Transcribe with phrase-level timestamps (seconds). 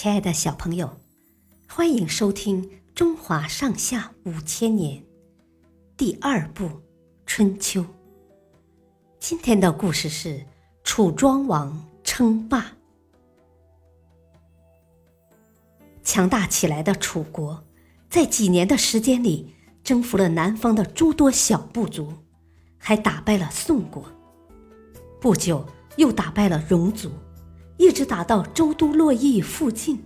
[0.00, 0.88] 亲爱的小朋友，
[1.68, 2.62] 欢迎收听
[2.94, 5.02] 《中华上下五千年》
[5.96, 6.66] 第二部
[7.26, 7.80] 《春秋》。
[9.18, 10.46] 今天的故事是
[10.84, 12.64] 楚庄王称霸。
[16.04, 17.64] 强大起来的楚国，
[18.08, 22.12] 在几年的时间里，征服了南方的诸多小部族，
[22.78, 24.04] 还打败了宋国。
[25.20, 27.10] 不久，又打败了戎族。
[27.78, 30.02] 一直打到周都洛邑附近，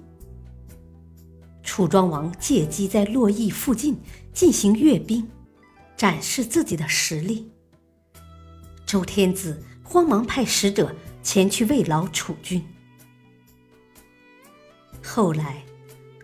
[1.62, 3.98] 楚庄王借机在洛邑附近
[4.32, 5.26] 进行阅兵，
[5.96, 7.50] 展示自己的实力。
[8.84, 12.62] 周天子慌忙派使者前去慰劳楚军。
[15.02, 15.64] 后来，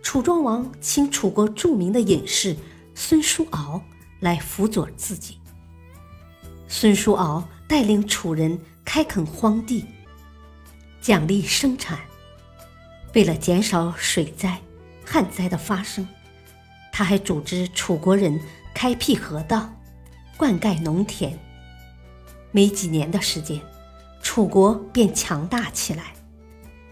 [0.02, 2.54] 楚庄王请楚国著名的隐士
[2.94, 3.82] 孙叔敖
[4.20, 5.38] 来辅佐自己。
[6.68, 9.84] 孙叔敖带领楚人开垦荒地。
[11.00, 11.98] 奖励生产。
[13.14, 14.60] 为了减少水灾、
[15.04, 16.06] 旱灾的发生，
[16.92, 18.38] 他还组织楚国人
[18.74, 19.72] 开辟河道、
[20.36, 21.38] 灌溉农田。
[22.50, 23.60] 没几年的时间，
[24.22, 26.14] 楚国便强大起来，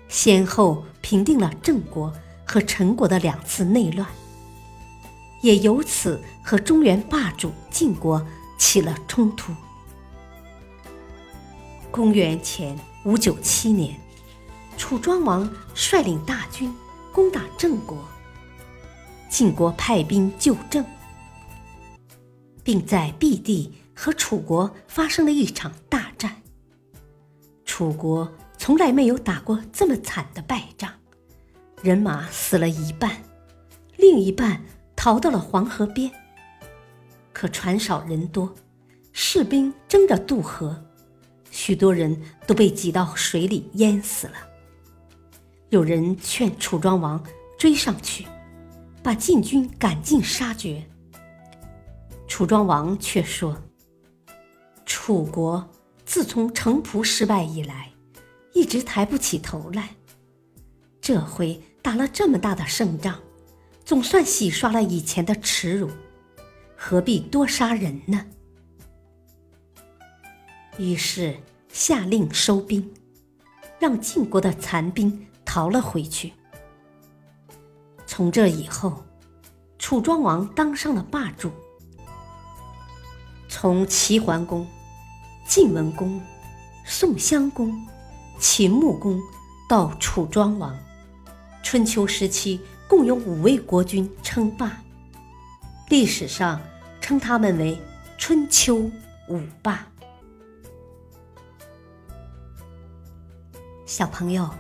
[0.09, 2.13] 先后平定了郑国
[2.45, 4.09] 和陈国的两次内乱，
[5.43, 8.25] 也由此和中原霸主晋国
[8.59, 9.53] 起了冲突。
[11.91, 12.79] 公元前。
[13.07, 13.97] 五九七年，
[14.77, 16.73] 楚庄王率领大军
[17.13, 18.07] 攻打郑国，
[19.29, 20.85] 晋国派兵救郑，
[22.63, 26.43] 并在毕地和楚国发生了一场大战。
[27.65, 30.91] 楚国从来没有打过这么惨的败仗，
[31.83, 33.11] 人马死了一半，
[33.97, 34.63] 另一半
[34.95, 36.11] 逃到了黄河边。
[37.33, 38.55] 可船少人多，
[39.13, 40.85] 士兵争着渡河。
[41.51, 44.35] 许多人都被挤到水里淹死了。
[45.71, 47.23] 有人劝楚庄王
[47.59, 48.25] 追上去，
[49.03, 50.85] 把晋军赶尽杀绝。
[52.29, 53.57] 楚庄王却说
[54.87, 55.69] ：“楚国
[56.05, 57.91] 自从城濮失败以来，
[58.53, 59.91] 一直抬不起头来。
[61.01, 63.21] 这回打了这么大的胜仗，
[63.85, 65.91] 总算洗刷了以前的耻辱，
[66.77, 68.25] 何必多杀人呢？”
[70.79, 71.35] 于是
[71.73, 72.93] 下令收兵，
[73.81, 76.35] 让晋国的残兵逃了回去。
[78.07, 79.03] 从这以后，
[79.79, 81.51] 楚庄王当上了霸主。
[83.49, 84.67] 从齐桓公、
[85.49, 86.21] 晋文公、
[86.85, 87.75] 宋襄公、
[88.39, 89.19] 秦穆公
[89.67, 90.79] 到楚庄王，
[91.63, 94.83] 春秋时期共有五位国君称霸，
[95.89, 96.61] 历史上
[97.01, 97.81] 称他们为
[98.19, 98.91] 春秋
[99.31, 99.87] 五霸。
[103.87, 104.51] 小朋友，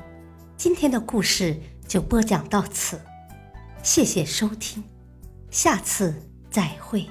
[0.66, 1.56] 今天的故事
[1.86, 3.00] 就播讲到此，
[3.84, 4.82] 谢谢收听，
[5.48, 6.12] 下次
[6.50, 7.06] 再会。